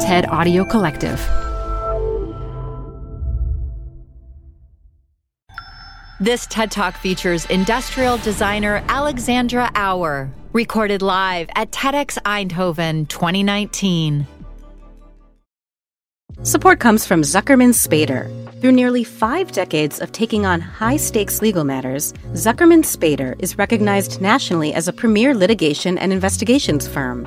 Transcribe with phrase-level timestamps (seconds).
[0.00, 1.18] TED Audio Collective.
[6.20, 14.24] This TED Talk features industrial designer Alexandra Auer, recorded live at TEDx Eindhoven 2019.
[16.44, 18.30] Support comes from Zuckerman Spader.
[18.60, 24.20] Through nearly five decades of taking on high stakes legal matters, Zuckerman Spader is recognized
[24.20, 27.26] nationally as a premier litigation and investigations firm.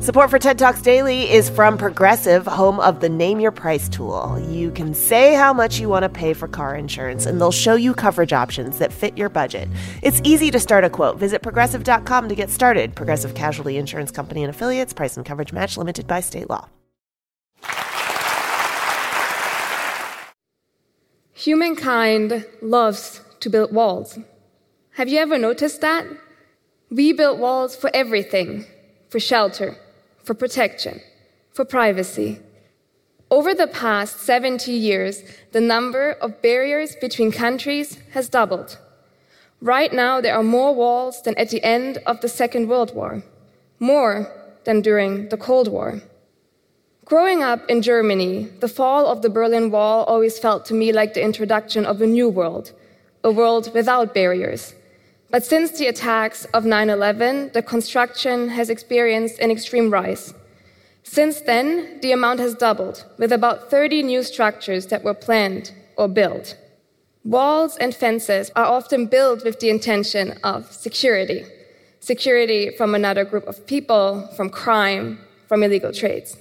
[0.00, 4.38] Support for TED Talks Daily is from Progressive, home of the Name Your Price tool.
[4.48, 7.74] You can say how much you want to pay for car insurance, and they'll show
[7.74, 9.68] you coverage options that fit your budget.
[10.02, 11.18] It's easy to start a quote.
[11.18, 12.94] Visit progressive.com to get started.
[12.94, 16.68] Progressive Casualty Insurance Company and affiliates, price and coverage match limited by state law.
[21.34, 24.18] Humankind loves to build walls.
[24.92, 26.06] Have you ever noticed that?
[26.90, 28.64] We build walls for everything
[29.16, 29.74] for shelter,
[30.24, 31.00] for protection,
[31.50, 32.38] for privacy.
[33.30, 35.22] Over the past 70 years,
[35.52, 38.76] the number of barriers between countries has doubled.
[39.62, 43.22] Right now, there are more walls than at the end of the Second World War,
[43.80, 44.30] more
[44.64, 46.02] than during the Cold War.
[47.06, 51.14] Growing up in Germany, the fall of the Berlin Wall always felt to me like
[51.14, 52.72] the introduction of a new world,
[53.24, 54.74] a world without barriers.
[55.30, 60.34] But since the attacks of 9 11, the construction has experienced an extreme rise.
[61.02, 66.08] Since then, the amount has doubled, with about 30 new structures that were planned or
[66.08, 66.56] built.
[67.24, 71.44] Walls and fences are often built with the intention of security
[72.06, 76.36] security from another group of people, from crime, from illegal trades.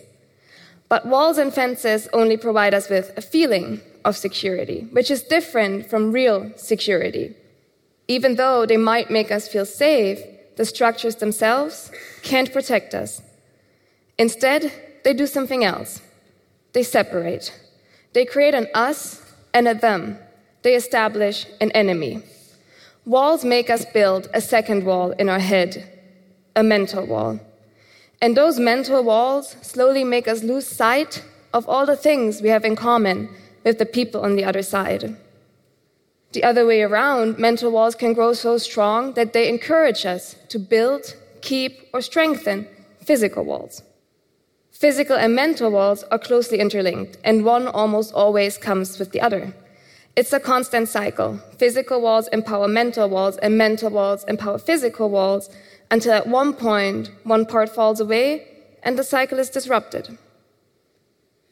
[0.89, 5.89] But walls and fences only provide us with a feeling of security, which is different
[5.89, 7.35] from real security.
[8.07, 10.19] Even though they might make us feel safe,
[10.57, 13.21] the structures themselves can't protect us.
[14.17, 14.71] Instead,
[15.03, 16.01] they do something else.
[16.73, 17.57] They separate.
[18.13, 19.21] They create an us
[19.53, 20.17] and a them.
[20.61, 22.23] They establish an enemy.
[23.05, 25.87] Walls make us build a second wall in our head,
[26.55, 27.39] a mental wall.
[28.21, 31.23] And those mental walls slowly make us lose sight
[31.53, 33.29] of all the things we have in common
[33.63, 35.15] with the people on the other side.
[36.31, 40.59] The other way around, mental walls can grow so strong that they encourage us to
[40.59, 42.67] build, keep, or strengthen
[42.99, 43.83] physical walls.
[44.71, 49.53] Physical and mental walls are closely interlinked, and one almost always comes with the other.
[50.15, 51.39] It's a constant cycle.
[51.57, 55.49] Physical walls empower mental walls, and mental walls empower physical walls
[55.91, 58.47] until at one point one part falls away
[58.83, 60.17] and the cycle is disrupted.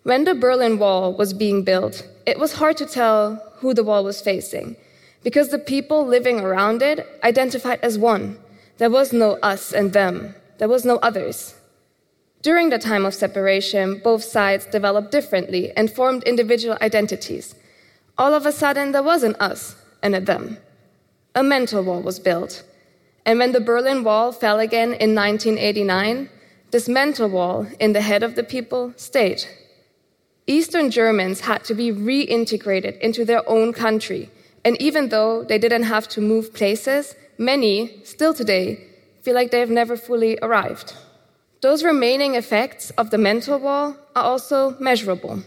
[0.04, 4.04] When the Berlin Wall was being built, it was hard to tell who the wall
[4.04, 4.76] was facing
[5.24, 8.38] because the people living around it identified as one.
[8.80, 11.56] There was no us and them, there was no others.
[12.42, 17.56] During the time of separation, both sides developed differently and formed individual identities.
[18.18, 20.58] All of a sudden, there was an us and a them.
[21.34, 22.64] A mental wall was built.
[23.26, 26.30] And when the Berlin Wall fell again in 1989,
[26.72, 29.46] this mental wall in the head of the people stayed.
[30.46, 34.30] Eastern Germans had to be reintegrated into their own country.
[34.66, 38.86] And even though they didn't have to move places, many, still today,
[39.22, 40.96] feel like they've never fully arrived.
[41.62, 45.44] Those remaining effects of the mental wall are also measurable.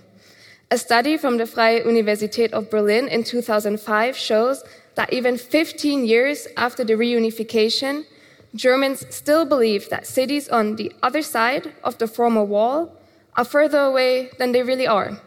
[0.71, 4.65] A study from the Freie Universität of Berlin in 2005 shows
[4.95, 8.07] that even 15 years after the reunification,
[8.55, 12.97] Germans still believe that cities on the other side of the former wall
[13.37, 15.21] are further away than they really are.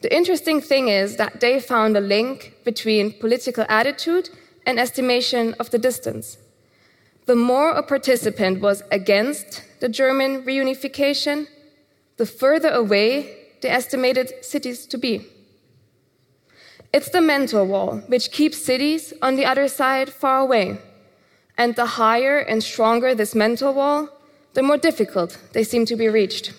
[0.00, 4.30] The interesting thing is that they found a link between political attitude
[4.64, 6.38] and estimation of the distance.
[7.26, 11.48] The more a participant was against the German reunification,
[12.16, 15.26] the further away they estimated cities to be.
[16.92, 20.78] It's the mental wall which keeps cities on the other side far away.
[21.56, 24.08] And the higher and stronger this mental wall,
[24.54, 26.52] the more difficult they seem to be reached.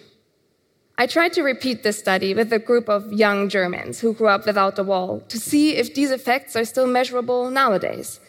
[1.02, 4.46] I tried to repeat this study with a group of young Germans who grew up
[4.46, 8.20] without the wall to see if these effects are still measurable nowadays.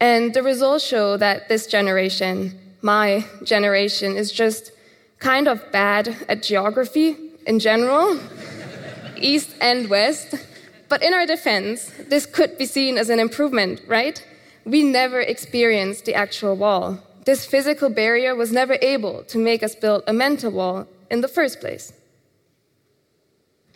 [0.00, 4.70] And the results show that this generation, my generation, is just
[5.18, 7.16] kind of bad at geography
[7.46, 8.20] in general,
[9.16, 10.34] east and west.
[10.90, 14.22] But in our defense, this could be seen as an improvement, right?
[14.66, 16.98] We never experienced the actual wall.
[17.24, 21.28] This physical barrier was never able to make us build a mental wall in the
[21.28, 21.92] first place.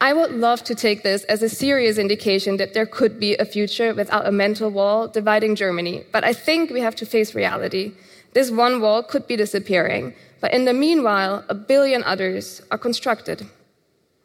[0.00, 3.44] I would love to take this as a serious indication that there could be a
[3.44, 7.92] future without a mental wall dividing Germany, but I think we have to face reality.
[8.32, 13.48] This one wall could be disappearing, but in the meanwhile, a billion others are constructed.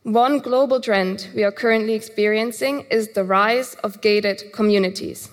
[0.03, 5.29] One global trend we are currently experiencing is the rise of gated communities.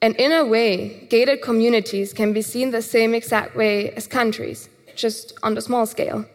[0.00, 4.68] And in a way, gated communities can be seen the same exact way as countries,
[4.94, 6.26] just on the small scale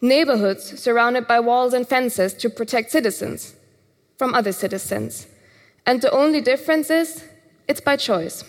[0.00, 3.54] neighborhoods surrounded by walls and fences to protect citizens
[4.16, 5.26] from other citizens.
[5.86, 7.24] And the only difference is
[7.68, 8.44] it's by choice.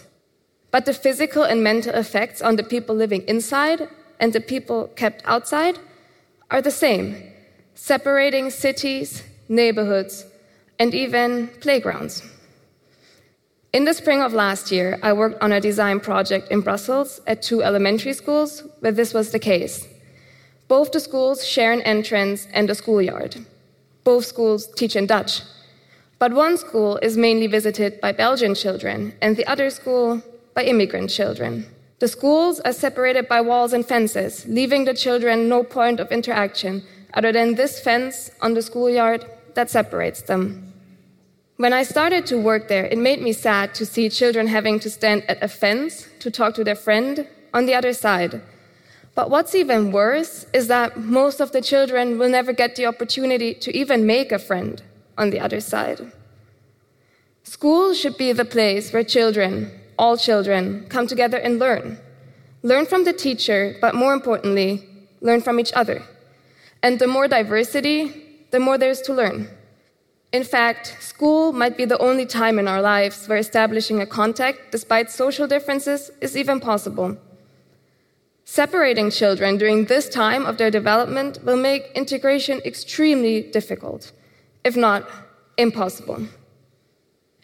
[0.71, 3.89] But the physical and mental effects on the people living inside
[4.19, 5.79] and the people kept outside
[6.49, 7.31] are the same,
[7.75, 10.25] separating cities, neighborhoods,
[10.79, 12.23] and even playgrounds.
[13.73, 17.41] In the spring of last year, I worked on a design project in Brussels at
[17.41, 19.87] two elementary schools where this was the case.
[20.71, 23.35] Both the schools share an entrance and a schoolyard.
[24.05, 25.41] Both schools teach in Dutch.
[26.17, 30.21] But one school is mainly visited by Belgian children, and the other school
[30.53, 31.65] by immigrant children.
[31.99, 36.83] The schools are separated by walls and fences, leaving the children no point of interaction
[37.15, 39.25] other than this fence on the schoolyard
[39.55, 40.71] that separates them.
[41.57, 44.89] When I started to work there, it made me sad to see children having to
[44.89, 48.41] stand at a fence to talk to their friend on the other side
[49.13, 53.53] but what's even worse is that most of the children will never get the opportunity
[53.55, 54.81] to even make a friend
[55.17, 56.11] on the other side.
[57.43, 61.97] School should be the place where children, all children, come together and learn.
[62.63, 64.87] Learn from the teacher, but more importantly,
[65.19, 66.03] learn from each other.
[66.81, 69.49] And the more diversity, the more there's to learn.
[70.31, 74.71] In fact, school might be the only time in our lives where establishing a contact,
[74.71, 77.17] despite social differences, is even possible.
[78.51, 84.11] Separating children during this time of their development will make integration extremely difficult,
[84.65, 85.09] if not
[85.57, 86.27] impossible.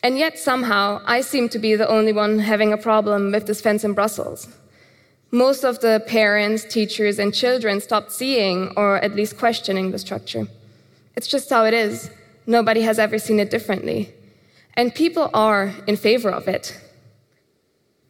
[0.04, 3.62] And yet, somehow, I seem to be the only one having a problem with this
[3.62, 4.50] fence in Brussels.
[5.31, 10.45] Most of the parents, teachers, and children stopped seeing or at least questioning the structure.
[11.15, 12.12] It's just how it is.
[12.45, 14.13] Nobody has ever seen it differently.
[14.74, 16.77] And people are in favor of it.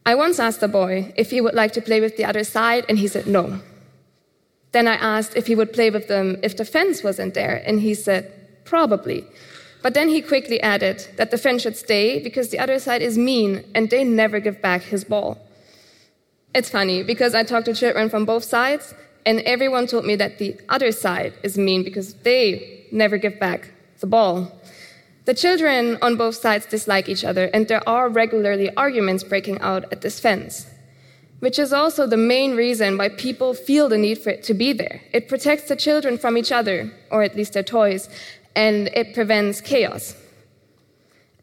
[0.08, 2.86] I once asked the boy if he would like to play with the other side,
[2.88, 3.60] and he said no.
[4.72, 7.80] Then I asked if he would play with them if the fence wasn't there, and
[7.80, 8.22] he said
[8.64, 9.26] probably.
[9.82, 13.18] But then he quickly added that the fence should stay because the other side is
[13.18, 15.36] mean and they never give back his ball.
[16.54, 18.94] It's funny because I talked to children from both sides,
[19.26, 23.60] and everyone told me that the other side is mean because they never give back
[24.00, 24.34] the ball.
[25.28, 29.84] The children on both sides dislike each other, and there are regularly arguments breaking out
[29.92, 30.66] at this fence,
[31.40, 34.72] which is also the main reason why people feel the need for it to be
[34.72, 35.02] there.
[35.12, 38.08] It protects the children from each other, or at least their toys,
[38.56, 40.16] and it prevents chaos.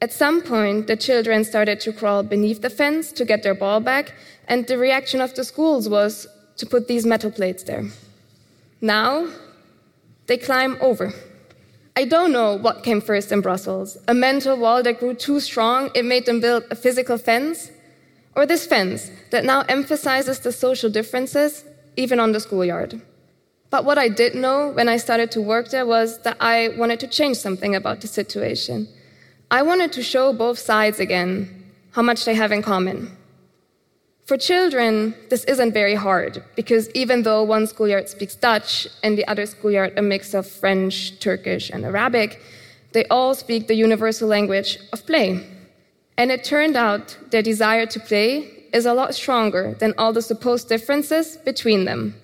[0.01, 3.81] At some point, the children started to crawl beneath the fence to get their ball
[3.81, 4.15] back,
[4.47, 6.25] and the reaction of the schools was
[6.57, 7.85] to put these metal plates there.
[8.81, 9.27] Now,
[10.25, 11.13] they climb over.
[11.97, 15.89] I don't know what came first in Brussels a mental wall that grew too strong,
[15.95, 17.71] it made them build a physical fence,
[18.35, 21.63] or this fence that now emphasizes the social differences,
[21.95, 23.01] even on the schoolyard.
[23.69, 26.99] But what I did know when I started to work there was that I wanted
[26.99, 28.89] to change something about the situation.
[29.49, 33.15] I wanted to show both sides again how much they have in common.
[34.25, 39.27] For children, this isn't very hard because even though one schoolyard speaks Dutch and the
[39.27, 42.41] other schoolyard a mix of French, Turkish, and Arabic,
[42.93, 45.45] they all speak the universal language of play.
[46.17, 50.23] And it turned out their desire to play is a lot stronger than all the
[50.23, 52.15] supposed differences between them.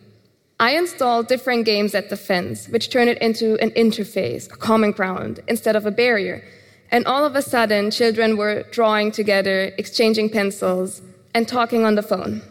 [0.59, 4.91] I installed different games at the fence, which turned it into an interface, a common
[4.91, 6.43] ground, instead of a barrier.
[6.89, 11.01] And all of a sudden, children were drawing together, exchanging pencils,
[11.33, 12.41] and talking on the phone.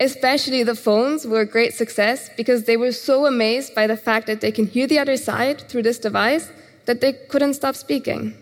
[0.00, 4.26] Especially the phones were a great success because they were so amazed by the fact
[4.26, 6.50] that they can hear the other side through this device
[6.86, 8.34] that they couldn't stop speaking.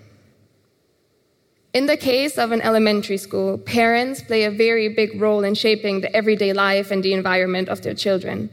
[1.72, 6.00] In the case of an elementary school, parents play a very big role in shaping
[6.00, 8.50] the everyday life and the environment of their children.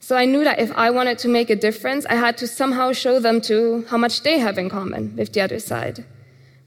[0.00, 2.92] So I knew that if I wanted to make a difference, I had to somehow
[2.92, 6.04] show them to how much they have in common with the other side.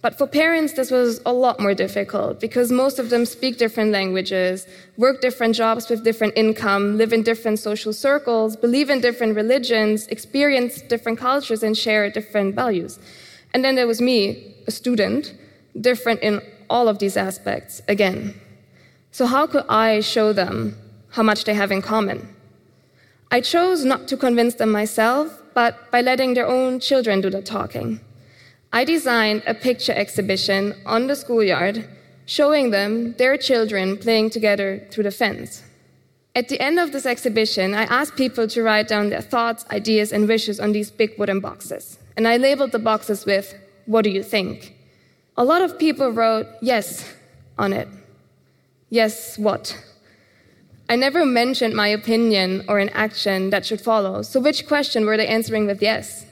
[0.03, 3.91] But for parents, this was a lot more difficult because most of them speak different
[3.93, 4.67] languages,
[4.97, 10.07] work different jobs with different income, live in different social circles, believe in different religions,
[10.07, 12.99] experience different cultures, and share different values.
[13.53, 15.35] And then there was me, a student,
[15.79, 18.37] different in all of these aspects again.
[19.11, 20.75] So, how could I show them
[21.11, 22.27] how much they have in common?
[23.31, 27.41] I chose not to convince them myself, but by letting their own children do the
[27.41, 28.01] talking.
[28.75, 31.87] I designed a picture exhibition on the schoolyard
[32.25, 35.61] showing them their children playing together through the fence.
[36.33, 40.11] At the end of this exhibition, I asked people to write down their thoughts, ideas,
[40.11, 41.99] and wishes on these big wooden boxes.
[42.17, 43.53] And I labeled the boxes with,
[43.85, 44.73] What do you think?
[45.37, 47.13] A lot of people wrote yes
[47.59, 47.87] on it.
[48.89, 49.77] Yes, what?
[50.89, 55.17] I never mentioned my opinion or an action that should follow, so which question were
[55.17, 56.25] they answering with yes?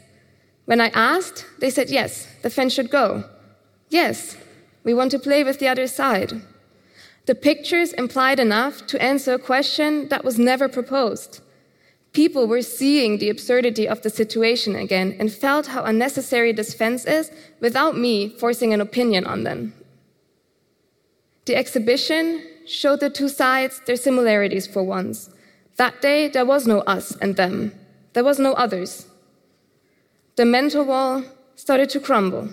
[0.72, 3.26] When I asked, they said yes, the fence should go.
[3.90, 4.38] Yes,
[4.86, 6.32] we want to play with the other side.
[7.26, 11.42] The pictures implied enough to answer a question that was never proposed.
[12.14, 17.04] People were seeing the absurdity of the situation again and felt how unnecessary this fence
[17.04, 19.74] is without me forcing an opinion on them.
[21.48, 25.32] The exhibition showed the two sides their similarities for once.
[25.76, 27.74] That day, there was no us and them,
[28.14, 29.11] there was no others.
[30.42, 32.50] The mental wall started to crumble.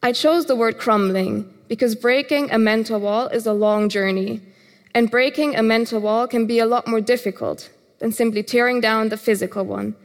[0.00, 4.40] I chose the word crumbling because breaking a mental wall is a long journey,
[4.94, 9.08] and breaking a mental wall can be a lot more difficult than simply tearing down
[9.08, 9.96] the physical one.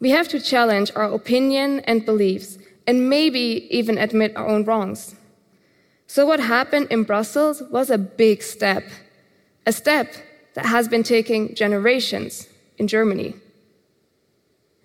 [0.00, 2.56] We have to challenge our opinion and beliefs,
[2.86, 5.14] and maybe even admit our own wrongs.
[6.06, 8.84] So, what happened in Brussels was a big step,
[9.66, 10.14] a step
[10.54, 13.34] that has been taking generations in Germany.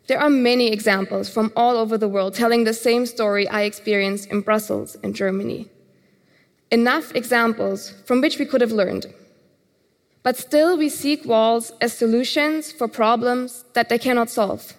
[0.07, 4.29] There are many examples from all over the world telling the same story I experienced
[4.29, 5.69] in Brussels in Germany.
[6.71, 9.13] Enough examples from which we could have learned.
[10.23, 14.73] But still, we seek walls as solutions for problems that they cannot solve.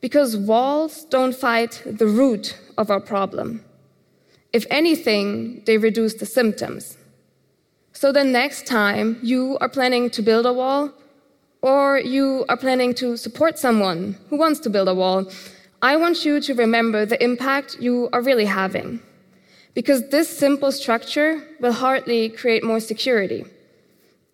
[0.00, 3.64] Because walls don't fight the root of our problem.
[4.52, 6.96] If anything, they reduce the symptoms.
[7.92, 10.92] So the next time you are planning to build a wall,
[11.62, 15.30] or you are planning to support someone who wants to build a wall,
[15.82, 19.00] I want you to remember the impact you are really having.
[19.74, 23.44] Because this simple structure will hardly create more security.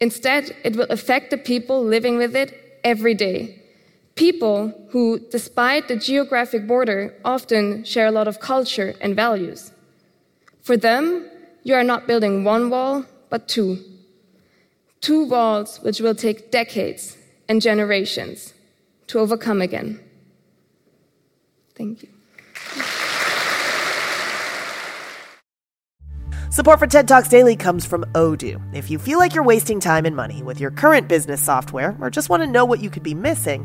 [0.00, 3.62] Instead, it will affect the people living with it every day.
[4.14, 9.72] People who, despite the geographic border, often share a lot of culture and values.
[10.62, 11.28] For them,
[11.64, 13.78] you are not building one wall, but two.
[15.06, 17.16] Two walls which will take decades
[17.48, 18.52] and generations
[19.06, 20.00] to overcome again.
[21.76, 22.08] Thank you.
[26.50, 28.60] Support for TED Talks Daily comes from Odoo.
[28.74, 32.10] If you feel like you're wasting time and money with your current business software or
[32.10, 33.64] just want to know what you could be missing,